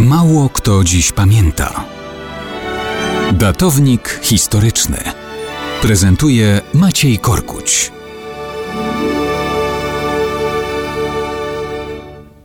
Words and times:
Mało 0.00 0.48
kto 0.48 0.84
dziś 0.84 1.12
pamięta. 1.12 1.84
Datownik 3.32 4.20
historyczny 4.22 4.96
prezentuje 5.82 6.60
Maciej 6.74 7.18
Korkuć. 7.18 7.92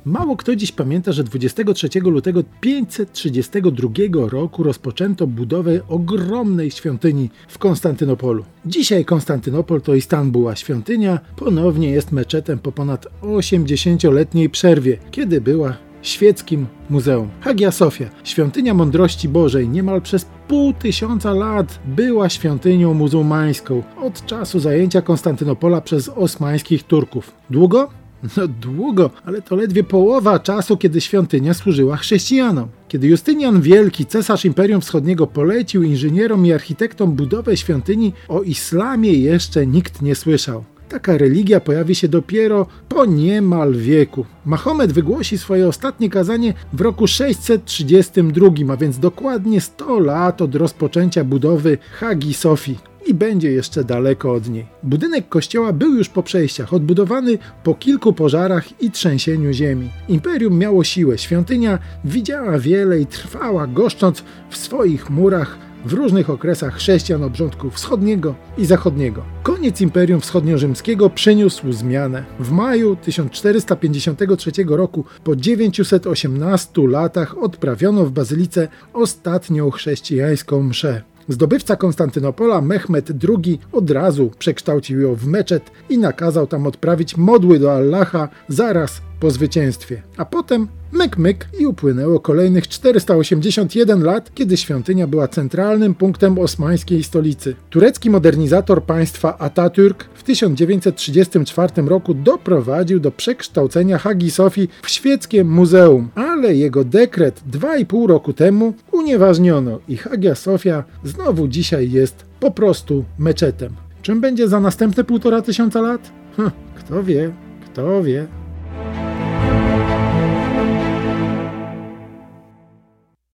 Mało 0.05 0.37
kto 0.37 0.55
dziś 0.55 0.71
pamięta, 0.71 1.11
że 1.11 1.23
23 1.23 1.89
lutego 2.03 2.43
532 2.61 3.89
roku 4.29 4.63
rozpoczęto 4.63 5.27
budowę 5.27 5.79
ogromnej 5.87 6.71
świątyni 6.71 7.29
w 7.47 7.57
Konstantynopolu. 7.57 8.45
Dzisiaj 8.65 9.05
Konstantynopol 9.05 9.81
to 9.81 9.95
Istanbul, 9.95 10.47
a 10.47 10.55
świątynia 10.55 11.19
ponownie 11.35 11.89
jest 11.89 12.11
meczetem 12.11 12.59
po 12.59 12.71
ponad 12.71 13.07
80-letniej 13.21 14.49
przerwie, 14.49 14.97
kiedy 15.11 15.41
była 15.41 15.88
świeckim 16.01 16.67
muzeum. 16.89 17.29
Hagia 17.41 17.71
Sofia, 17.71 18.09
świątynia 18.23 18.73
mądrości 18.73 19.29
Bożej, 19.29 19.69
niemal 19.69 20.01
przez 20.01 20.25
pół 20.47 20.73
tysiąca 20.73 21.33
lat 21.33 21.79
była 21.85 22.29
świątynią 22.29 22.93
muzułmańską 22.93 23.83
od 24.01 24.25
czasu 24.25 24.59
zajęcia 24.59 25.01
Konstantynopola 25.01 25.81
przez 25.81 26.09
osmańskich 26.09 26.83
Turków. 26.83 27.31
Długo? 27.49 27.89
No 28.37 28.47
długo, 28.47 29.09
ale 29.25 29.41
to 29.41 29.55
ledwie 29.55 29.83
połowa 29.83 30.39
czasu, 30.39 30.77
kiedy 30.77 31.01
świątynia 31.01 31.53
służyła 31.53 31.97
chrześcijanom. 31.97 32.67
Kiedy 32.87 33.07
Justynian 33.07 33.61
Wielki, 33.61 34.05
cesarz 34.05 34.45
Imperium 34.45 34.81
Wschodniego, 34.81 35.27
polecił 35.27 35.83
inżynierom 35.83 36.45
i 36.45 36.53
architektom 36.53 37.11
budowę 37.11 37.57
świątyni, 37.57 38.13
o 38.27 38.41
islamie 38.41 39.13
jeszcze 39.13 39.67
nikt 39.67 40.01
nie 40.01 40.15
słyszał. 40.15 40.63
Taka 40.89 41.17
religia 41.17 41.59
pojawi 41.59 41.95
się 41.95 42.07
dopiero 42.07 42.65
po 42.89 43.05
niemal 43.05 43.73
wieku. 43.73 44.25
Mahomet 44.45 44.91
wygłosi 44.91 45.37
swoje 45.37 45.67
ostatnie 45.67 46.09
kazanie 46.09 46.53
w 46.73 46.81
roku 46.81 47.07
632, 47.07 48.47
a 48.73 48.77
więc 48.77 48.99
dokładnie 48.99 49.61
100 49.61 49.99
lat 49.99 50.41
od 50.41 50.55
rozpoczęcia 50.55 51.23
budowy 51.23 51.77
Hagi 51.99 52.33
Sofii 52.33 52.77
i 53.07 53.13
będzie 53.13 53.51
jeszcze 53.51 53.83
daleko 53.83 54.33
od 54.33 54.49
niej. 54.49 54.65
Budynek 54.83 55.29
kościoła 55.29 55.73
był 55.73 55.95
już 55.95 56.09
po 56.09 56.23
przejściach, 56.23 56.73
odbudowany 56.73 57.37
po 57.63 57.75
kilku 57.75 58.13
pożarach 58.13 58.81
i 58.81 58.91
trzęsieniu 58.91 59.53
ziemi. 59.53 59.89
Imperium 60.07 60.57
miało 60.57 60.83
siłę, 60.83 61.17
świątynia 61.17 61.79
widziała 62.05 62.59
wiele 62.59 62.99
i 62.99 63.05
trwała, 63.05 63.67
goszcząc 63.67 64.23
w 64.49 64.57
swoich 64.57 65.09
murach 65.09 65.68
w 65.85 65.93
różnych 65.93 66.29
okresach 66.29 66.75
chrześcijan 66.75 67.23
obrządku 67.23 67.69
wschodniego 67.69 68.35
i 68.57 68.65
zachodniego. 68.65 69.23
Koniec 69.43 69.81
Imperium 69.81 70.19
Wschodnio-Rzymskiego 70.19 71.09
przyniósł 71.09 71.71
zmianę. 71.71 72.25
W 72.39 72.51
maju 72.51 72.95
1453 72.95 74.51
roku, 74.67 75.05
po 75.23 75.35
918 75.35 76.87
latach, 76.87 77.37
odprawiono 77.37 78.05
w 78.05 78.11
bazylice 78.11 78.67
ostatnią 78.93 79.71
chrześcijańską 79.71 80.63
mszę. 80.63 81.01
Zdobywca 81.29 81.75
Konstantynopola 81.75 82.61
Mehmed 82.61 83.11
II 83.29 83.59
od 83.71 83.91
razu 83.91 84.31
przekształcił 84.39 85.01
ją 85.01 85.15
w 85.15 85.25
meczet 85.25 85.71
i 85.89 85.97
nakazał 85.97 86.47
tam 86.47 86.67
odprawić 86.67 87.17
modły 87.17 87.59
do 87.59 87.73
Allaha 87.73 88.29
zaraz 88.47 89.01
po 89.19 89.31
zwycięstwie. 89.31 90.01
A 90.17 90.25
potem 90.25 90.67
myk 90.91 91.17
myk 91.17 91.47
i 91.59 91.67
upłynęło 91.67 92.19
kolejnych 92.19 92.67
481 92.67 94.03
lat, 94.03 94.31
kiedy 94.33 94.57
świątynia 94.57 95.07
była 95.07 95.27
centralnym 95.27 95.95
punktem 95.95 96.39
osmańskiej 96.39 97.03
stolicy. 97.03 97.55
Turecki 97.69 98.09
modernizator 98.09 98.83
państwa 98.83 99.37
Atatürk 99.37 100.03
w 100.13 100.23
1934 100.23 101.81
roku 101.81 102.13
doprowadził 102.13 102.99
do 102.99 103.11
przekształcenia 103.11 103.97
Hagi 103.97 104.31
Sofii 104.31 104.67
w 104.81 104.89
świeckie 104.89 105.43
muzeum, 105.43 106.09
ale 106.15 106.55
jego 106.55 106.83
dekret 106.83 107.41
2,5 107.51 108.07
roku 108.07 108.33
temu 108.33 108.73
unieważniono 108.91 109.79
i 109.87 109.97
Hagia 109.97 110.35
Sofia 110.35 110.83
znowu 111.03 111.47
dzisiaj 111.47 111.91
jest 111.91 112.25
po 112.39 112.51
prostu 112.51 113.05
meczetem. 113.19 113.73
Czym 114.01 114.21
będzie 114.21 114.47
za 114.47 114.59
następne 114.59 115.03
półtora 115.03 115.41
tysiąca 115.41 115.81
lat? 115.81 116.11
Hm, 116.37 116.51
kto 116.75 117.03
wie, 117.03 117.31
kto 117.65 118.03
wie. 118.03 118.38